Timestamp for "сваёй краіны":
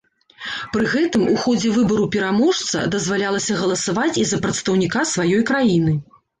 5.15-5.93